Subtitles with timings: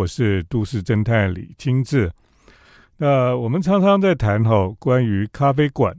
[0.00, 2.10] 我是都市侦探李金志。
[2.96, 5.94] 那我们常常在谈哈关于咖啡馆。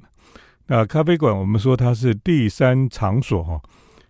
[0.66, 3.62] 那咖啡馆，我们说它是第三场所哈，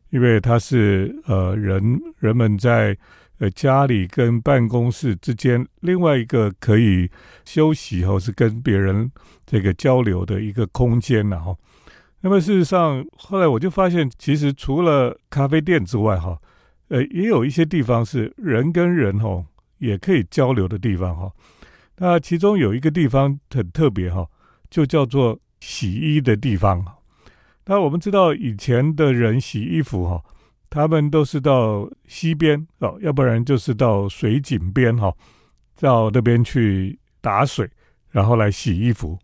[0.09, 2.97] 因为它是呃人人们在
[3.39, 7.12] 呃家里跟办公室之间另外一个可以
[7.44, 9.12] 休息或是跟别人
[9.46, 11.54] 这个交流的一个空间呢哈。
[12.21, 16.38] 那么事实上，后来我就发现，其实除了咖啡店之外哈，
[16.88, 19.44] 呃，也有一些地方是人跟人哈
[19.82, 21.29] 也可以交流的地方哈。
[21.98, 24.26] 那其中有一个地方很特别哈，
[24.70, 25.38] 就叫做。
[25.63, 26.84] 洗衣的地方，
[27.66, 30.20] 那我们知道以前的人洗衣服哈，
[30.71, 35.13] 他们都是到溪边哦，要不然就是到水井边哈，
[35.80, 37.70] 到那边去打水，
[38.09, 39.20] 然后来洗衣服。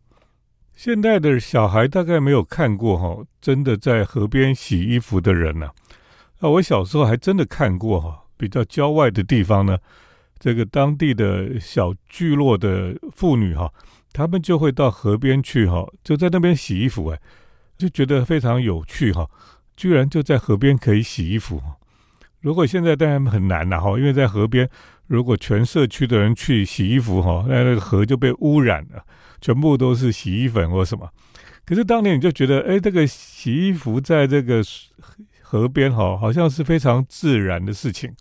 [0.75, 5.71] 现在的小孩大概没有看过哈，真的在河边洗衣服的人呢。
[6.37, 9.79] 啊，我小时候还真的看过哈，比较郊外的地方呢，
[10.39, 13.71] 这个当地的小聚落的妇女哈。
[14.13, 17.19] 他们就会到河边去哈，就在那边洗衣服哎，
[17.77, 19.29] 就觉得非常有趣哈，
[19.75, 21.61] 居然就在河边可以洗衣服。
[22.41, 24.67] 如果现在当然很难了哈，因为在河边，
[25.05, 29.03] 如果全社区的人去洗衣服哈，那那个河就被污染了，
[29.39, 31.07] 全部都是洗衣粉或什么。
[31.63, 34.63] 可是当年你就觉得，哎，这个洗衣服在这个
[35.41, 38.11] 河边哈，好像是非常自然的事情。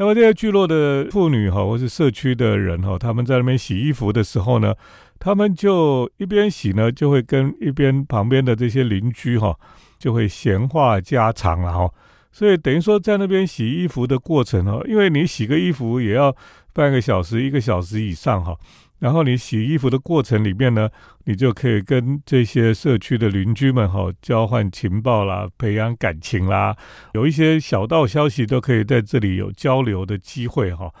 [0.00, 4.74] 那么这些聚落的妇女哈，或是社区的人哈，他们在那边洗衣服的时候呢？
[5.18, 9.54] 他们就一边洗呢，就会跟一边旁边的这些邻居哈，
[9.98, 11.90] 就会闲话家常了哈。
[12.32, 16.34] 所以等于说，在那边洗衣服的过程哈，因为你洗个衣服也要
[16.72, 18.56] 半个小时、一个小时以上哈。
[19.00, 20.88] 然后你洗衣服的过程里面呢，
[21.24, 26.76] 你就可以跟这些社区的邻居们哈交换情报啦，培养感情啦，
[27.14, 30.94] 有一些小道消息都可以在这里有交流的机会哈。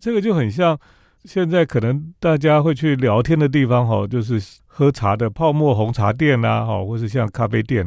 [0.00, 0.78] 这个就很像。
[1.26, 7.86] 现在可能大家会去聊天的地方，哈，就是喝茶的泡沫红茶店呐，哈，或是像咖啡店。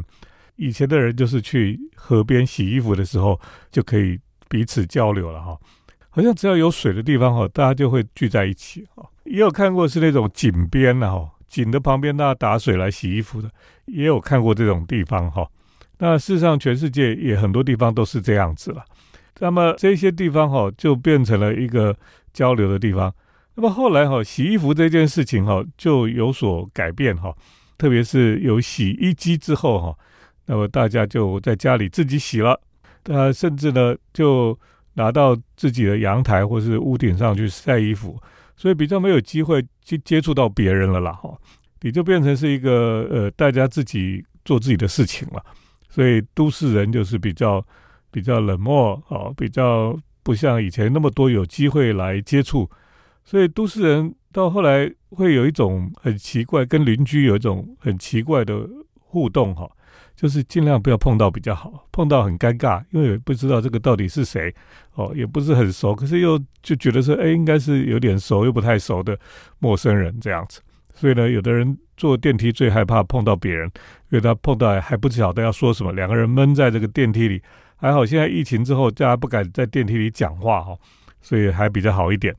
[0.54, 3.40] 以前的人就是去河边洗衣服的时候，
[3.72, 5.58] 就可以彼此交流了，哈。
[6.14, 9.04] 好像只要有水的地方，哈，大家就会聚在一起，哈。
[9.24, 13.50] 也有看过是那种井边的，哈，井的旁边大家打水来洗衣服的，
[13.86, 15.44] 也有看过这种地方，哈。
[15.98, 18.84] 那事实上，全世界也很多地方都是这样子了。
[19.40, 21.96] 那么这些地方，哈，就变成了一个
[22.32, 23.12] 交流的地方。
[23.56, 27.34] 那么后来哈，洗衣服这件事情哈就有所改变哈，
[27.76, 29.98] 特别是有洗衣机之后哈，
[30.46, 32.60] 那么大家就在家里自己洗了，
[33.04, 34.56] 呃，甚至呢就
[34.94, 38.20] 拿到自己的阳台或是屋顶上去晒衣服，
[38.56, 41.36] 所以比较没有机会去接触到别人了啦哈，
[41.82, 45.44] 你就变成是一个呃大家自己做自己的事情了，
[45.88, 47.64] 所以都市人就是比较
[48.10, 52.68] 比较冷漠啊，比较不像以前那么多有机会来接触。
[53.26, 58.68] 所以都市人到后来会有一种很奇怪，跟邻居有一种很奇怪的
[58.98, 59.66] 互动哈，
[60.16, 64.54] 就是尽量不要碰到比较好，碰到很尴尬，因为不知道这个到底是谁
[64.94, 69.18] 哦，也不是很熟，可是又就觉得说，哎，应该是有点熟又不太熟的
[69.58, 70.60] 陌生人这样子。
[70.94, 73.66] 所以呢，有的人坐电梯最害怕碰到别人，
[74.10, 77.42] 因为他碰到还不晓得要说什么，两个人闷在这个电梯里。
[77.76, 80.78] 还好现在疫情之后，大家不敢在电梯里讲话哈，
[81.20, 82.34] 所以还比较好一点。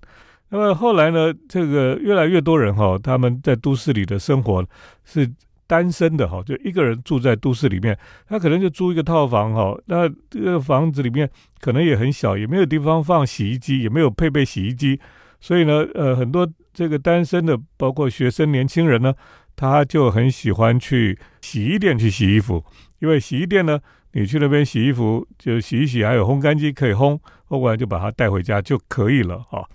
[0.49, 1.33] 那么后来呢？
[1.49, 4.65] 这个越来越多人哈，他们在都市里的生活
[5.03, 5.29] 是
[5.67, 9.75] 单身的哈，就一个人住在都市里面，他可能就租一个套房哈。
[9.85, 14.99] 那这个房子里面可能也很小，也没有地方放洗衣机，也没有配备洗衣机，
[15.39, 19.13] 所以呢，呃，很多这个单身的，包括学生、年轻人呢，
[19.55, 22.63] 他就很喜欢去洗衣店去洗衣服，
[22.99, 23.79] 因为洗衣店呢，
[24.13, 29.67] 你去那边洗衣服就洗一洗，还有烘干机可以烘，烘完就把它带回家就可以了哈。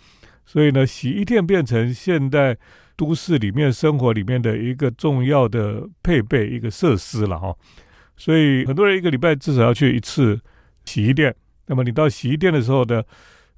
[0.46, 2.56] 所以呢，洗衣店变成现代
[3.00, 7.56] 都市里面生活里面的一个重要的配备，一个设施了哈。
[8.14, 10.38] 所以很多人一个礼拜至少要去一次
[10.84, 11.34] 洗衣店。
[11.64, 13.02] 那么你到洗衣店的时候呢，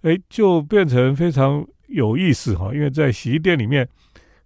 [0.03, 3.89] 哎，就变成非常有意思哈，因为在洗衣店里面，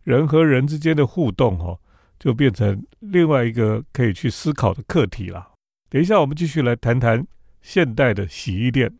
[0.05, 1.79] 人和人之间的互动哈，
[2.19, 5.47] 就变成另外一个可以去思考的课题了。
[5.91, 7.27] 等一下，我们继续来谈谈
[7.61, 8.91] 现代的洗衣店。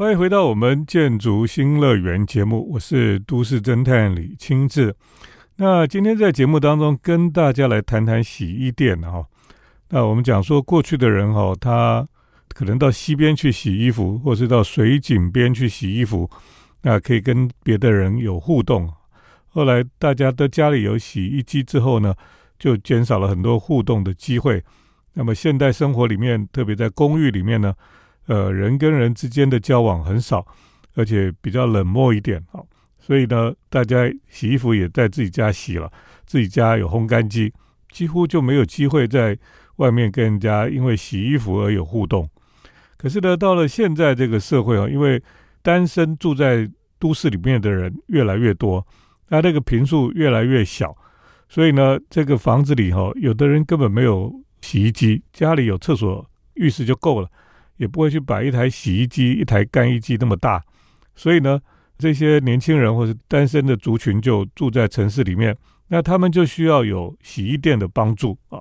[0.00, 4.94] 欢迎回到我们建筑新乐园节目，我是都市侦探李清志。
[5.56, 9.26] 那今天在节目当中跟大家来谈谈洗衣店哈。
[9.90, 12.08] 那我们讲说过去的人哈，他
[12.54, 16.30] 可能到溪边去洗衣服，或是到水井边去洗衣服，
[16.80, 18.90] 那可以跟别的人有互动。
[19.48, 22.14] 后来大家都家里有洗衣机之后呢，
[22.58, 24.64] 就减少了很多互动的机会。
[25.12, 27.74] 那么现代生活里面，特别在公寓里面呢，
[28.30, 30.46] 呃，人跟人之间的交往很少，
[30.94, 32.62] 而且比较冷漠一点啊。
[33.00, 35.90] 所以呢，大家洗衣服也在自己家洗了，
[36.26, 37.52] 自己家有烘干机，
[37.90, 39.36] 几乎就没有机会在
[39.78, 42.30] 外面跟人家因为洗衣服而有互动。
[42.96, 45.20] 可是呢，到了现在这个社会啊，因为
[45.60, 48.86] 单身住在都市里面的人越来越多，
[49.26, 50.96] 那这个平数越来越小，
[51.48, 56.24] 所以呢，这个房子里哈，有的人根本没有洗衣机，家里有厕所、
[56.54, 57.28] 浴室就够了，
[57.80, 60.62] 也不会去摆一台洗衣机、一台干衣机那么大。
[61.16, 61.58] 所以呢，
[61.96, 65.56] 这些年轻人或是单身的族群就住在城市里面，
[65.88, 68.60] 那他们就需要有洗衣店的帮助啊，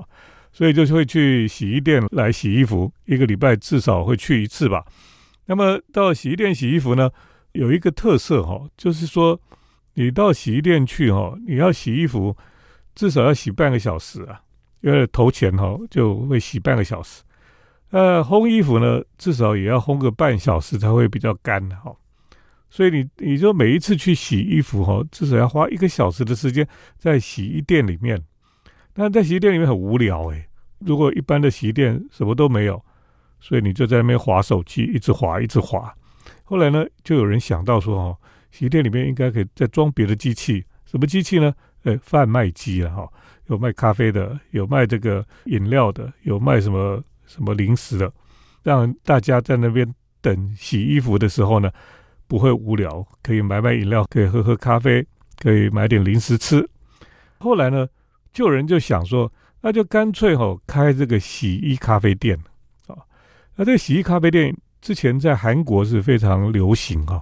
[0.54, 4.86] 所以就会去洗衣店来洗衣服，一个礼拜至少会去一次吧。
[5.48, 7.12] 那么到洗衣店洗衣服呢？
[7.52, 9.38] 有一个特色哈，就是说，
[9.96, 12.38] 你到洗衣店去哈，你要洗衣服，
[12.96, 14.40] 至少要洗半个小时啊，
[14.80, 17.22] 因为投钱哈就会洗半个小时。
[17.92, 21.96] 呃，烘衣服呢，至少也要烘个半小时才会比较干哈。
[22.70, 28.24] 所以你你就每一次去洗衣服哈，至少要花一个小时的时间在洗衣店里面。
[28.94, 30.46] 那在洗衣店里面很无聊诶，
[30.80, 32.80] 如果一般的洗衣店什么都没有，
[33.40, 35.92] 所以你就在那边划手机，一直划，一直划。
[36.44, 38.18] 后来呢，就有人想到说，哦，
[38.52, 41.54] 洗衣店里面应该可以再装别的机器，什么机器呢？
[41.84, 43.08] 呃，贩卖机了哈，
[43.48, 48.12] 有卖咖啡的，有卖这个饮料的，有卖什么什么零食的，
[48.64, 49.88] 让大家在那边
[50.20, 51.72] 等洗衣服的时候呢，
[52.28, 55.06] 不会无聊，可以买买饮料，可以喝喝咖啡，
[55.38, 56.68] 可以买点零食吃。
[57.38, 57.88] 后来呢，
[58.34, 59.32] 就有人就想说，
[59.62, 62.38] 那就干脆哈开这个洗衣咖啡店
[62.88, 62.98] 啊，
[63.56, 64.54] 那这个洗衣咖啡店。
[64.82, 67.22] 之前在韩国是非常流行哈，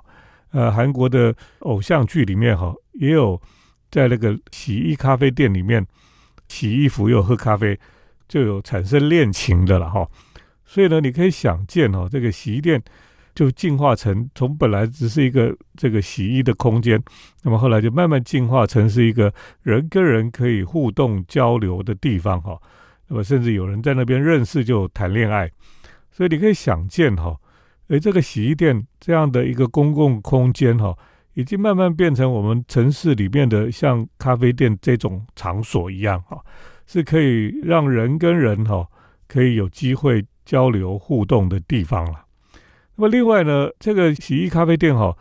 [0.52, 3.42] 呃，韩国的偶像剧里面哈也有
[3.90, 5.84] 在那个洗衣咖啡店里面
[6.48, 7.76] 洗衣服又喝咖啡，
[8.28, 10.08] 就有产生恋情的了哈。
[10.66, 12.82] 所以呢，你可以想见哈，这个洗衣店
[13.34, 17.02] 就进化成从本来只是一个这个洗衣的空间，
[17.44, 22.60] 那么后来就慢慢进化成是一个人跟人可以互动交流的地方哈。
[23.08, 25.50] 那么甚至有人在那边认识就谈恋爱，
[26.12, 27.38] 所以你可以想见哈。
[27.88, 30.94] 诶，这个洗衣店这样的一个公共空间哈，
[31.36, 36.38] 已经慢慢变成我们城市里面的像咖啡店这种场所一样哈，
[36.88, 38.88] 是可以让人跟人哈
[39.28, 42.26] 可以有机会交流互动的地方了。
[42.96, 45.16] 那么另外呢，这个洗衣咖啡店哈，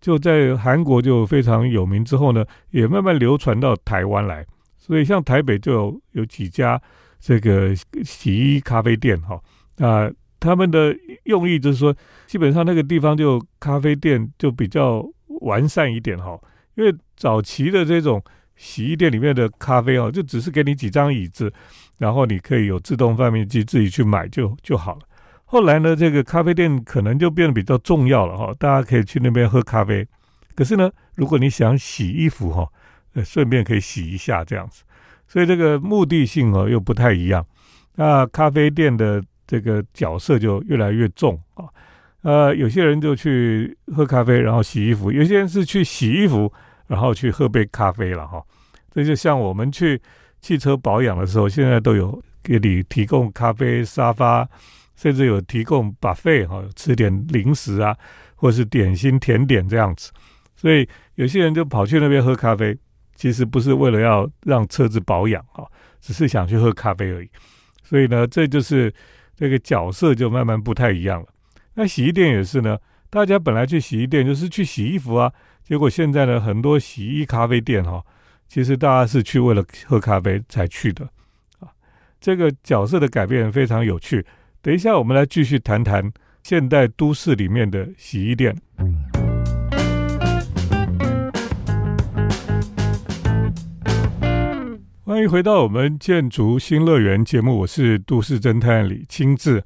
[0.00, 4.44] 就在韩国就非常有名之后呢，也慢慢流传到台湾来。
[4.76, 6.78] 所以像台北就有有几家
[7.18, 9.40] 这个洗衣咖啡店哈
[9.78, 10.10] 啊。
[10.40, 10.92] 他们的
[11.26, 11.94] 用意就是说，
[12.26, 15.08] 基本上那个地方就咖啡店就比较
[15.42, 16.36] 完善一点哈，
[16.74, 18.20] 因为早期的这种
[18.62, 21.52] 洗衣店里面的咖啡哦，就只是给你几张椅子，
[21.98, 25.00] 然后你可以有自动贩卖机自己去买就就好了。
[25.44, 30.06] 后来呢，这个咖啡店可能就变得比较重要了哈，大家可以去那边喝咖啡。
[30.54, 32.64] 可是呢，如果你想洗衣服哈，
[33.14, 34.84] 呃，顺便可以洗一下这样子，
[35.26, 37.44] 所以这个目的性哦又不太一样。
[37.96, 39.22] 那咖啡店的。
[39.44, 41.66] 这个角色就越来越重啊，
[42.22, 46.50] 呃，有些人就去喝咖啡，然后洗衣服；有些人是去洗衣服，
[46.92, 48.44] 然后去喝杯咖啡了哈。
[48.92, 49.98] 这就像我们去
[50.42, 54.46] 汽车保养的时候，现在都有给你提供咖啡沙发，
[54.94, 57.96] 甚至有提供 buffet 哈，吃点零食啊，
[58.34, 60.12] 或是点心甜点这样子。
[60.54, 62.76] 所以有些人就跑去那边喝咖啡，
[63.14, 65.66] 其实不是为了要让车子保养哈，
[66.02, 67.30] 只是想去喝咖啡而已。
[67.82, 68.92] 所以呢，这就是。
[69.34, 71.26] 这个角色就慢慢不太一样了。
[71.74, 72.78] 那洗衣店也是呢，
[73.10, 75.32] 大家本来去洗衣店就是去洗衣服啊，
[75.72, 78.04] 结果现在呢，很多洗衣咖啡店哈，
[78.46, 81.02] 其实大家是去为了喝咖啡才去的
[81.60, 81.68] 啊。
[82.20, 84.22] 这个角色的改变非常有趣。
[84.60, 86.12] 等一下，我们来继续谈谈
[86.42, 88.54] 现代都市里面的洗衣店。
[95.06, 99.64] 欢迎回到我们建筑新乐园节目，我是都市侦探李清志。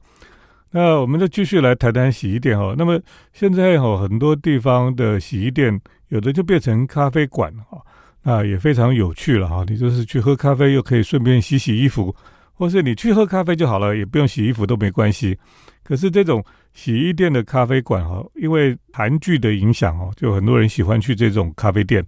[0.71, 2.75] 那我们就继续来谈谈洗衣店哦。
[2.77, 3.01] 那么
[3.33, 7.81] 现在哦很多地方的洗衣店，有的就变成咖啡馆哈，
[8.23, 9.65] 那也非常有趣了哈。
[9.69, 12.15] 你就是去喝咖啡，又可以顺便洗洗衣服，
[12.53, 15.39] 或是你去喝咖啡就好了，也不用洗衣服都没关系。
[15.83, 22.05] 可是这种洗衣店的咖啡馆哈，因为韩剧的影响哦，就很多人喜欢去这种咖啡店。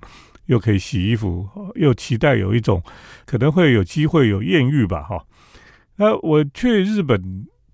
[0.47, 2.83] 又可以洗衣服，又期待有一种
[3.27, 5.23] 可能会有机会有艳遇吧，哈。
[5.95, 7.23] 那我去日本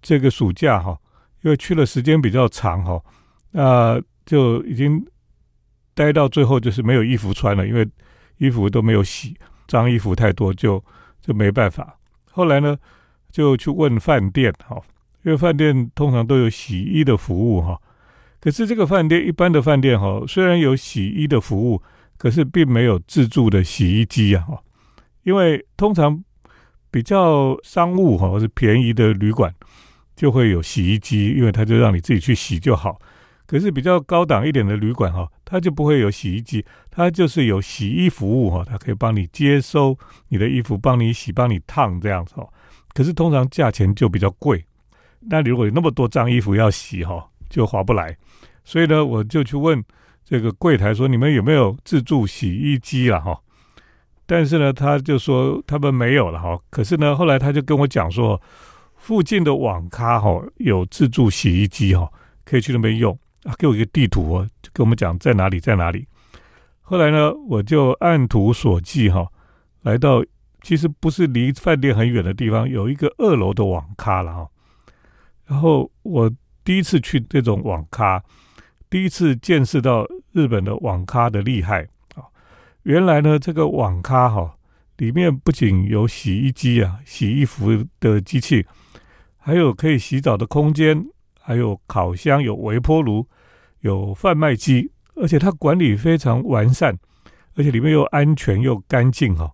[0.02, 0.98] 这个暑假哈，
[1.42, 3.00] 因为去了时间比较长哈，
[3.52, 5.00] 那就已经
[5.94, 7.88] 待到最后就是没有衣服穿了，因为
[8.38, 9.36] 衣服都没有洗，
[9.66, 10.82] 脏衣服太多就
[11.20, 11.96] 就没办法。
[12.32, 12.76] 后来呢，
[13.30, 14.76] 就去问饭店哈，
[15.22, 17.80] 因为饭店通常都有洗衣的服务哈。
[18.40, 21.80] 可是这个饭店一般的饭店哈，虽然有洗衣的服务，
[22.18, 24.60] 可是并没有自助的洗衣机啊哈。
[25.22, 26.22] 因为通常
[26.90, 29.54] 比较商务哈或是便宜的旅馆
[30.14, 33.00] 就会有洗衣机，因为他就让你自己去洗就好。
[33.54, 39.96] 可是比较高档一点的旅馆哈，它就不会有洗衣机，它就是有洗衣服务哈，它可以帮你接收
[40.26, 42.48] 你的衣服，帮你洗，帮你烫这样子哦。
[42.94, 44.64] 可是通常价钱就比较贵，
[45.20, 48.16] 那如果有那么多脏衣服要洗哈，就划不来。
[48.64, 49.80] 所以呢，我就去问
[50.24, 53.40] 这个柜台说：“你们有没有自助洗衣机了哈？”
[54.26, 56.58] 但是呢，他就说他们没有了哈。
[56.70, 58.42] 可是呢，后来他就跟我讲说，
[58.96, 62.10] 附近的网咖哈有自助洗衣机哈，
[62.44, 63.16] 可以去那边用。
[63.44, 66.06] 啊，给我一个地图哦，就跟我们讲在哪里，在哪里。
[66.80, 69.26] 后来呢，我就按图索骥哈，
[69.82, 70.24] 来到
[70.62, 74.48] 其实不是离饭店很远的地方，有一个二楼的网咖了哈。
[75.46, 76.30] 然后我
[76.64, 78.22] 第一次去这种网咖，
[78.88, 81.82] 第一次见识到日本的网咖的厉害
[82.14, 82.24] 啊！
[82.84, 84.56] 原来呢，这个网咖哈
[84.96, 88.64] 里面不仅有洗衣机啊、洗衣服的机器，
[89.36, 91.06] 还有可以洗澡的空间。
[91.46, 93.28] 还有烤箱，有微波炉，
[93.80, 96.98] 有贩卖机，而且它管理非常完善，
[97.54, 99.52] 而且里面又安全又干净哈。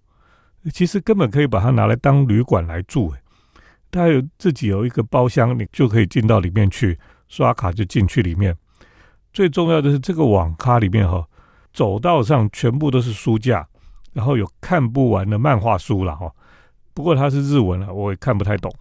[0.72, 3.12] 其实根本可以把它拿来当旅馆来住，
[3.90, 8.56] 它有自己有一个包厢，你就可以进到里面去刷卡就进去里面。
[9.32, 11.26] 最重要的是这个网咖里面哈，
[11.72, 13.66] 走道上全部都是书架，
[14.12, 16.30] 然后有看不完的漫画书了哈。
[16.94, 18.72] 不过它是日文了，我也看不太懂。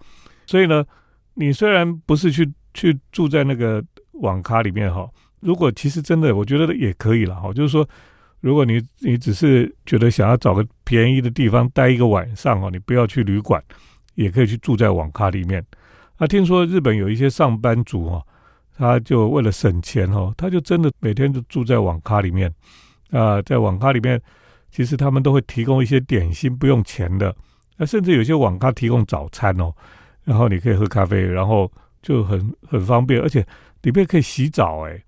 [0.46, 0.86] 所以呢，
[1.34, 2.54] 你虽然不是去。
[2.74, 3.84] 去住在那个
[4.14, 5.10] 网咖里面哈，
[5.40, 7.52] 如果其实真的，我觉得也可以了哈。
[7.54, 7.88] 就是说，
[8.42, 13.64] 如果你你只是觉得想要找个便宜的地方待一个晚上哈，你不要去旅馆，
[14.16, 15.66] 也可以去住在网咖里面。
[16.18, 18.22] 啊，听说日本有一些上班族哈，
[18.78, 22.54] 他就为了省钱哈，他就真的每天都住在网咖里面
[23.12, 24.22] 啊，在网咖里面，
[24.70, 27.36] 其实他们都会提供一些点心，不用钱的。
[27.78, 29.74] 那甚至有些网咖提供早餐哦，
[30.26, 31.72] 然后你可以喝咖啡，然后。
[32.10, 33.46] 就很很方便，而且
[33.84, 35.00] 里面可以洗澡，哎，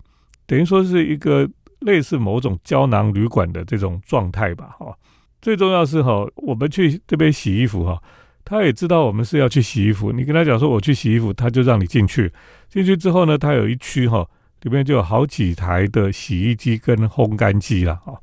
[0.46, 4.96] 等于说是一个类似某种胶囊旅馆的这种状态吧，哈。
[5.41, 8.00] 最重要是哈，我们去这边洗衣服哈，
[8.46, 12.31] 他也知道我们是要去洗衣服，你跟他讲说我去洗衣服，他就让你进去。
[12.70, 14.24] 进去之后呢，他有一区哈，
[14.62, 18.13] 里面就有好几台的洗衣机跟烘干机了，哈，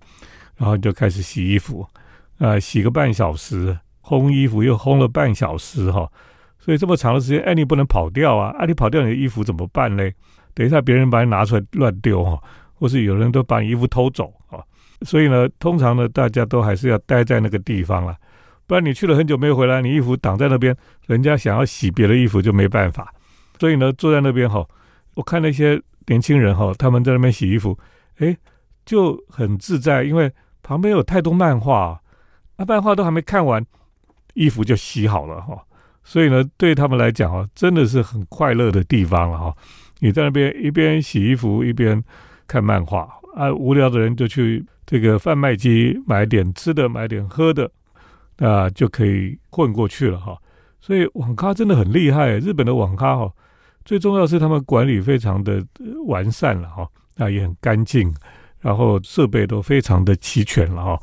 [0.56, 1.85] 然后你就开始洗衣服，
[2.38, 6.08] 啊，洗个半小时，烘衣服又烘了半小时，哈。
[6.68, 8.54] 所以这么长的时间，哎，你不能跑掉啊！
[8.58, 10.06] 啊，你跑掉，你的衣服怎么办呢？
[10.52, 12.38] 等一下别人把你拿出来乱丢哈，
[12.75, 14.60] 或是有人都把你衣服偷走啊！
[15.00, 18.14] 所以呢，通常呢，大家都还是要待在那个地方了，
[18.66, 23.14] 不然你去了很久没有回来，你衣服挡在那边，人家想要洗别的衣服就没办法。
[23.58, 24.62] 所以呢，坐在那边哈，
[25.14, 27.75] 我看那些年轻人哈，他们在那边洗衣服，
[28.18, 28.37] 哎，
[28.84, 30.30] 就很自在，因为
[30.62, 31.98] 旁边有太多漫画，
[32.58, 33.64] 那漫画都还没看完，
[34.34, 35.64] 衣服就洗好了哈。
[36.09, 39.55] 所以呢，对他们来讲啊，真的是很快乐的地方了哈。
[39.99, 42.03] 你在那边一边洗衣服一边
[42.47, 47.71] 看漫画啊，无聊的人就去这个贩卖机买点吃的，买点喝的，
[48.38, 50.35] 啊，就可以混过去了哈。
[50.81, 53.31] 所以网咖真的很厉害，日本的网咖哈，
[53.85, 55.62] 最重要是他们管理非常的
[56.07, 56.88] 完善了哈，
[57.19, 58.11] 啊也很干净，
[58.61, 60.99] 然后设备都非常的齐全了哈。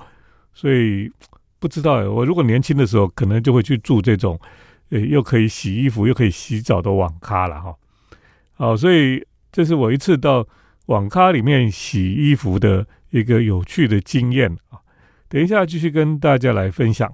[0.52, 1.12] 所以
[1.60, 4.40] 不知道我如果年轻的时候，可能就会去住这种。
[4.89, 7.75] 呃，又可以洗衣服，又可以洗澡的网咖了哈。
[8.54, 10.48] 好，所以这是我一次到
[10.86, 14.80] 网咖里面洗衣服的一个有趣的经验啊。
[15.27, 17.12] 等一下继续跟大家来分享。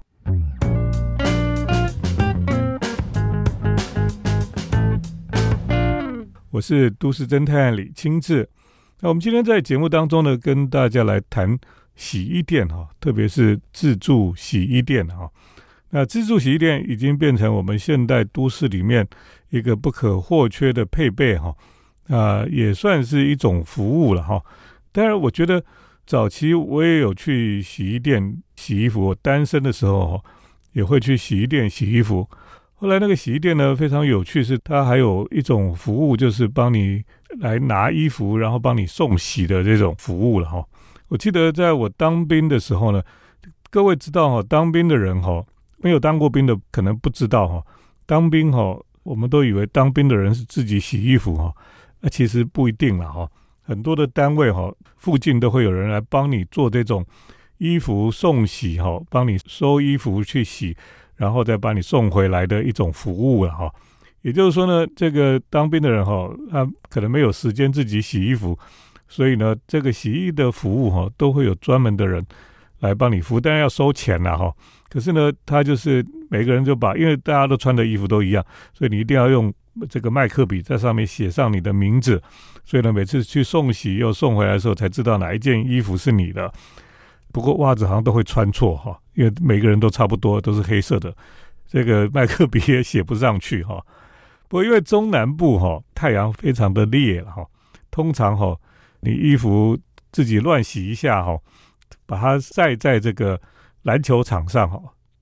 [6.51, 8.49] 我是都市侦探李清志。
[8.99, 11.57] 那我们今天在节目当中呢，跟大家来谈
[11.95, 15.31] 洗衣店哈，特别是自助洗衣店哈。
[15.93, 19.05] 那自助洗衣店已经变成我们现代都市里面
[19.49, 21.53] 一个不可或缺的配备哈，
[22.07, 24.41] 啊，也算是一种服务了哈。
[24.93, 25.61] 当然，我觉得
[26.07, 30.23] 早期我也有去洗衣店洗衣服，我单身的时候
[30.71, 32.25] 也会去洗衣店洗衣服。
[32.75, 37.03] 后来那个洗衣店呢非常有趣，是它还有一种服务，就是帮你
[37.39, 40.65] 来拿衣服，然后帮你送洗的这种服务了哈。
[41.09, 43.03] 我记得在我当兵的时候呢，
[43.69, 45.45] 各位知道哈，当兵的人哈。
[45.81, 47.63] 没有当过兵的可能不知道哈，
[48.05, 51.53] 当兵哈，我们都以为当兵的人是自己洗衣服哈，
[51.99, 53.29] 那其实不一定了哈。
[53.63, 57.05] 很多的单位哈，附近都会有人来帮你做这种
[57.57, 60.75] 衣服送洗哈，帮你收衣服去洗，
[61.15, 63.71] 然后再把你送回来的一种服务了哈。
[64.21, 68.57] 也就是说呢，这个当兵的人哈，他可能没有时间自己洗衣服，
[69.07, 72.25] 所以呢，这个洗衣的服务哈，都会有专门的人
[72.81, 74.53] 来帮你服务，当然要收钱了哈。
[74.89, 79.51] 可是呢，他就是每个人就把，因为大家都穿的衣服都一样，所以你一定要用
[79.89, 82.21] 这个麦克笔在上面写上你的名字。
[82.65, 86.51] 所以呢，每次去送洗又送回来的时候，才知道哪一件衣服是你的。
[87.31, 91.15] 不过袜子好像都会穿错哈，因为每个人都差不多都是黑色的，
[91.65, 93.81] 这个麦克笔也写不上去哈。
[94.49, 97.45] 不过因为中南部哈太阳非常的烈了哈，
[97.89, 98.53] 通常哈
[98.99, 99.79] 你衣服
[100.11, 101.39] 自己乱洗一下哈，
[102.11, 103.39] 把它晒在这个。
[103.83, 104.79] 篮球场上哈，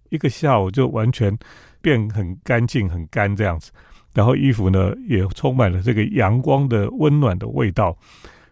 [0.10, 1.34] 一个下午就完全
[1.82, 3.72] 变很干净、很干这样子，
[4.14, 7.98] 然后衣服呢也充满了这个阳光的温暖的味道，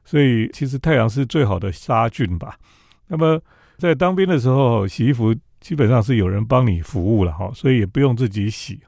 [0.05, 2.57] 所以其实太阳是最好的杀菌吧。
[3.07, 3.37] 那么
[3.79, 8.79] 在当兵的时候，洗衣服基本上是有人帮你服务了哈，所以也不用自己洗。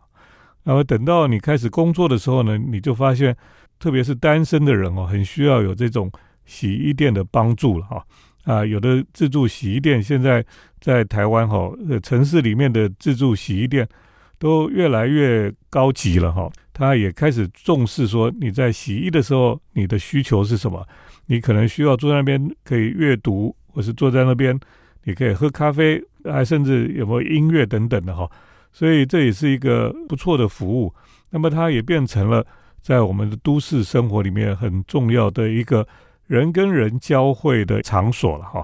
[0.64, 3.36] 那么等到你开始工作的时候呢，你就发现，
[3.78, 6.10] 特别是单身的人哦，很需要有这种
[6.46, 8.06] 洗衣店的帮助了哈。
[8.44, 10.44] 啊有的自助洗衣店现在
[10.80, 13.88] 在台湾哈，呃，城市里面的自助洗衣店
[14.38, 16.50] 都越来越高级了哈。
[16.74, 20.88] 他也开始重视说，你在洗衣的时候，你的需求是什么？
[21.26, 24.58] 你可能需要坐在那边可以阅读，或是坐在那边
[25.04, 28.30] 你可以喝咖啡，还甚至有没有音乐等等的哈。
[28.72, 30.94] 所以这也是一个不错的服务。
[31.30, 32.46] 那么它也变成了
[32.82, 35.86] 在我们的都市生活里面很重要的一个。
[36.30, 38.64] 人跟人交汇的场所了哈，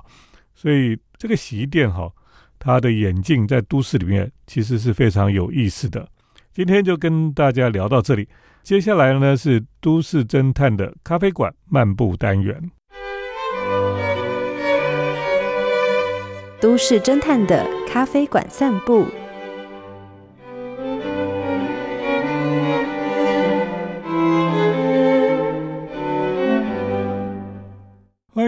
[0.53, 2.07] 所以这个洗衣店哈，
[2.59, 6.07] 它的眼镜在都市里面其实是非常有意思的。
[6.53, 8.29] 今天就跟大家聊到这里，
[8.61, 12.69] 接下来呢是都市侦探的咖啡馆漫步单元。
[16.61, 19.07] 都市侦探的咖啡馆散步。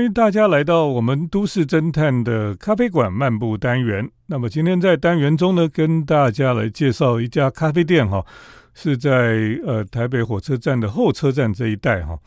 [0.07, 4.09] 迎大家来到我们都市侦探的咖啡馆漫步单元。
[4.27, 8.25] 那么今天在单元中呢，跟大家来介绍一家咖啡店哈，
[8.73, 12.17] 是在呃台北火车站的后车站这一带哈，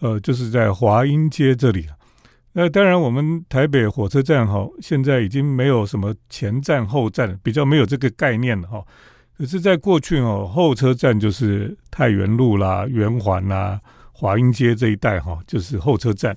[0.00, 1.86] 呃就是在华阴街这里。
[2.52, 8.84] 那当然我们台北火车站哈，现在已经没有什么前站后站，比较没有这个概念了哈。
[9.36, 13.80] 可是，在过去哦，后车站就是太原路啦、圆环啦、
[14.12, 16.36] 华阴街这一带哈，就是后车站。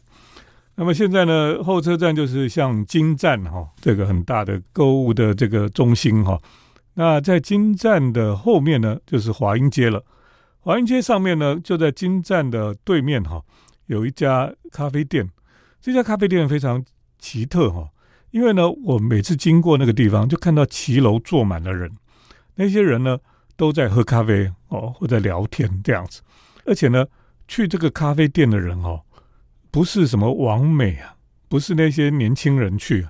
[0.80, 6.40] 那么现在呢，候车站就是像金站哈，这个很大的购物的这个中心哈。
[6.94, 10.04] 那在金站的后面呢，就是华阴街了。
[10.60, 13.42] 华阴街上面呢，就在金站的对面哈，
[13.88, 15.28] 有一家咖啡店。
[15.82, 16.86] 这家咖啡店非常
[17.18, 17.90] 奇特哈，
[18.30, 21.92] 因为呢，我每次经过那个地方，就看到骑楼坐满了人，
[22.54, 23.18] 那些人呢
[23.56, 26.22] 都在喝咖啡哦，或者聊天这样子。
[26.66, 27.04] 而且呢，
[27.48, 29.02] 去这个咖啡店的人哦。
[29.70, 31.16] 不是什么王美啊，
[31.50, 33.08] 不是那些年轻人去，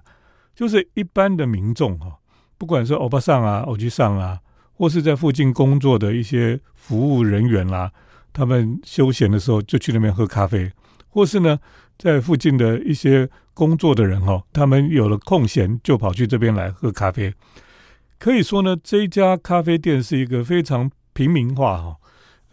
[0.55, 2.17] 就是一般的民众哈，
[2.57, 4.39] 不管是欧巴桑啊、欧吉桑啊，
[4.73, 7.91] 或是在附近工作的一些服务人员啦，
[8.33, 10.71] 他们休闲的时候就去那边喝咖啡，
[11.09, 11.59] 或是呢，
[11.97, 17.33] 在附近的一些工作的人哈，他们有了空闲就跑去这边来喝咖啡。
[18.19, 21.97] 可以说呢，这一家咖啡店是一个非常平民化哈、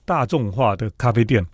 [0.05, 1.45] 大众化的咖啡店，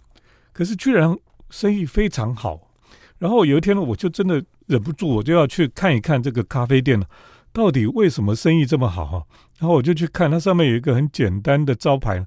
[0.53, 1.17] 可是居然。
[1.51, 2.71] 生意非常好，
[3.19, 7.07] 然后有一天呢，我就真的忍不住，我就要去看一看这个咖啡店了，
[7.53, 9.23] 到底为什么生意这么好哈？
[9.59, 12.25] 然后我就去看，它上面有一个很简单的招牌，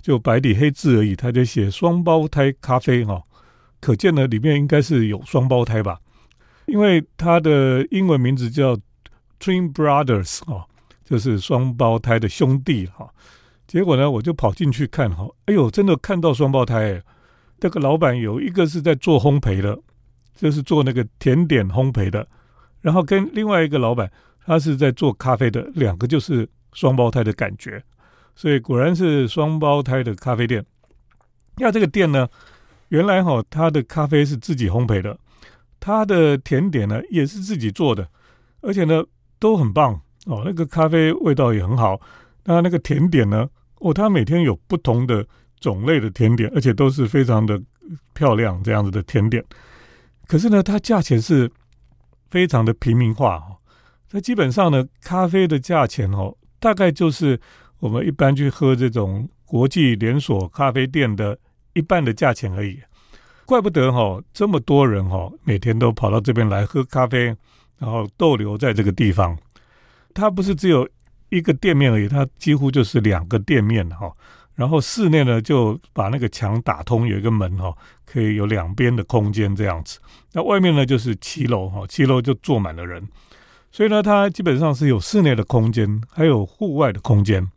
[0.00, 3.22] 就白底黑字而已，它就写双胞胎咖啡哈，
[3.80, 5.98] 可见呢里面应该是有双胞胎吧，
[6.66, 8.76] 因为它的英文名字叫
[9.40, 10.66] Twin Brothers 哈，
[11.04, 13.10] 就是双胞胎的兄弟哈。
[13.66, 17.02] 结果呢，我就跑进去看哈，哎呦，真的看到双胞胎。
[17.60, 19.78] 这个老板有一个是在做烘焙的，
[20.34, 22.26] 就是做那个甜点烘焙的，
[22.80, 24.10] 然后跟另外一个老板，
[24.46, 27.82] 他是在做咖啡的，两个就是双胞胎的感觉，
[28.34, 30.64] 所以果然是双胞胎的咖啡店。
[31.56, 32.26] 那这个店呢，
[32.88, 35.18] 原来哈，他的咖啡是自己烘焙的，
[35.78, 38.08] 他的甜点呢也是自己做的，
[38.62, 39.04] 而且呢
[39.38, 42.00] 都很棒哦，那个咖啡味道也很好。
[42.44, 43.46] 那那个甜点呢，
[43.80, 45.26] 哦，他每天有不同的。
[45.60, 47.60] 种类的甜点，而且都是非常的
[48.14, 49.44] 漂亮，这样子的甜点。
[50.26, 51.50] 可是呢，它价钱是
[52.30, 53.56] 非常的平民化哦。
[54.12, 57.40] 那基本上呢，咖啡的价钱哦，大概就是
[57.78, 61.38] 我们一般去喝这种国际连锁咖啡店的
[61.74, 62.80] 一半的价钱而已。
[63.44, 67.34] 怪不得哈，这么多人哈，每天都跑到这边来喝咖啡，
[67.78, 69.36] 然后逗留在这个地方。
[70.14, 70.88] 它不是只有
[71.30, 74.12] 一个店面而已，它几乎就是两个店面哈。
[74.60, 79.98] 然后室内呢，就把那个墙打通，有一个门哈，可以有两边的空间这样子。
[80.32, 83.08] 那外面呢，就是七楼哈，七楼就坐满了人，
[83.72, 87.48] 所以呢，它基本上是有室内的空间，还有户外的空间。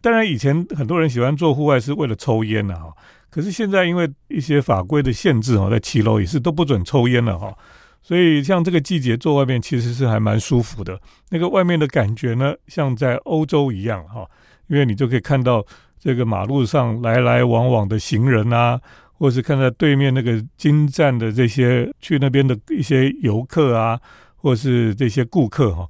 [0.00, 2.90] 当然，以前很多人喜欢做户外是为了抽烟的哈，
[3.28, 7.54] 可是现在因为一些法规的限制哈，在七楼也是都不准抽烟了哈。
[8.02, 14.26] 所以像这个季节坐外面其实是还蛮舒服的，那个外面的感觉呢，像在欧洲一样哈，
[14.68, 15.62] 因为你就可以看到。
[16.06, 18.80] 这个马路上来来往往的行人啊，
[19.14, 24.00] 或是看到对面那个金站的这些去那边的一些游客啊，
[24.36, 25.84] 或是这些顾客哈，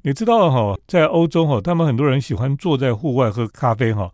[0.00, 4.10] 你知道哈，在欧洲哈，他们很多人喜欢坐在户外喝咖啡哈，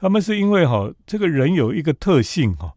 [0.00, 2.72] 他们是因为哈，这个人有一个特性哈，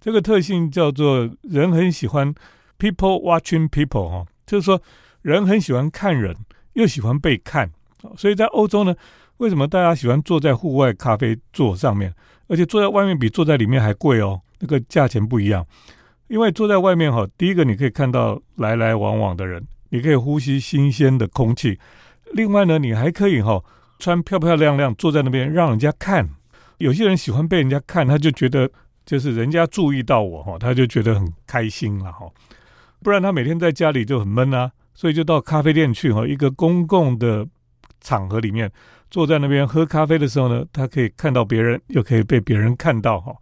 [0.00, 2.32] 这个特性叫做人很喜欢
[2.78, 4.80] people watching people 哈，就是说
[5.22, 6.32] 人很喜欢看人，
[6.74, 7.68] 又喜欢被看，
[8.16, 8.94] 所以在欧洲呢。
[9.38, 12.14] 为什么大家喜欢坐在户外咖啡座上面？
[12.48, 15.66] 而且坐在外面比坐在里面还贵哦，那个价钱不一样。
[16.28, 21.78] 因为坐在外面哈，第一个你可以看到来来往往的人，你可以呼吸新鲜的空气。
[22.32, 23.62] 另外呢，你还可以哈
[23.98, 26.28] 穿漂漂亮亮坐在那边让人家看。
[26.78, 28.70] 有些人喜欢被人家看，他就觉得
[29.04, 32.26] 就是人家注意到我哈，他就觉得很开心了哈。
[33.02, 37.46] 不然他每天在家里就很闷啊，所以就到咖啡店去哈，一个公共的
[38.00, 38.70] 场合里面。
[39.10, 43.34] 坐在那边喝咖啡的时候呢，他可以看到别人，又可以被别人看到哈。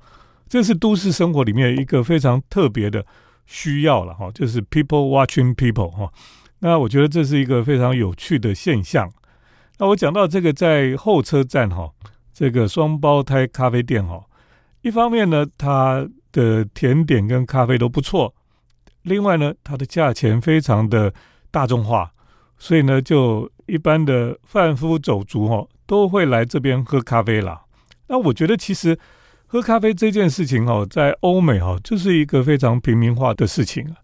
[0.48, 3.04] 这是都市生活里面一个非常特别的
[3.46, 6.12] 需要了哈，就是 people watching people 哈。
[6.60, 9.10] 那我觉得这是一个非常有趣的现象。
[9.78, 11.90] 那我讲到这个在候车站哈，
[12.32, 14.22] 这个双胞胎咖啡店哈，
[14.82, 18.32] 一方面呢，它的甜点跟咖啡都不错，
[19.02, 21.12] 另外呢，它的价钱非常的
[21.50, 22.13] 大众化。
[22.64, 27.60] 所以呢，就一般的贩夫走卒哈，都会来这边喝咖啡啦。
[28.06, 28.98] 那我觉得其实
[29.46, 33.96] 喝咖啡这件事情哦，在欧美哈，就是一个非常平民化的事情啊。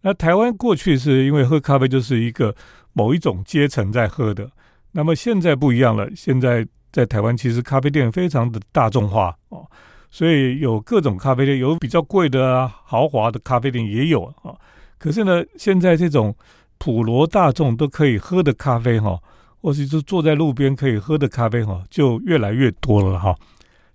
[0.00, 2.52] 那台湾过去是因为喝咖啡就是一个
[2.94, 4.50] 某一种阶层在喝的，
[4.90, 6.10] 那么现在不一样了。
[6.16, 9.64] 现在在台湾其实咖啡店非常的大众化哦，
[10.10, 14.58] 所以有各种咖啡店，有比较贵的啊，豪华的咖啡店也有啊。
[14.98, 16.34] 可是呢，现在这种
[16.80, 19.20] 普罗大众都可以喝的咖啡哈，
[19.60, 23.36] 或者是坐在路边可以喝的咖啡哈，就越来越多了哈。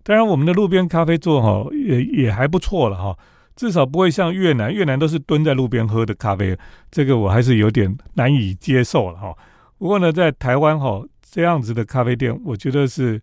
[0.04, 3.18] 当然，我们的路边咖啡座哈也也还不错了哈，
[3.56, 6.56] 至少不会像越南，越南都是蹲在路边喝的咖啡，
[6.92, 9.36] 这个我还是有点难以接受了哈。
[9.80, 13.20] 不过呢，在台湾哈这样子的咖啡店，我觉得是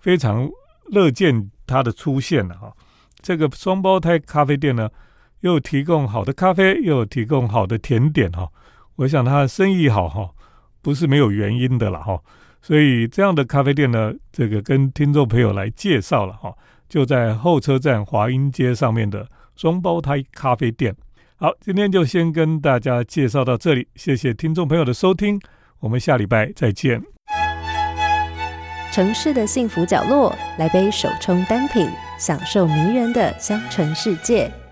[0.00, 0.50] 非常
[0.86, 2.72] 乐见它的出现了哈。
[3.22, 4.90] 这个双胞胎咖啡店呢，
[5.42, 8.48] 又提供好的咖啡，又提供好的甜点哈。
[8.96, 10.30] 我想他生意好哈，
[10.80, 12.20] 不是没有原因的了哈。
[12.62, 16.54] 所以这样的咖啡店呢，这个跟听众朋友来介绍了哈，
[16.88, 20.94] 就在候车站华阴街上面的双胞胎咖啡店。
[21.36, 25.38] 好，今天就先跟大家介绍到这里，谢谢听众朋友的收听，
[25.80, 27.02] 我们下礼拜再见。
[28.92, 34.63] 城市的幸福角落，来杯手冲单品，享受迷人的香醇世界。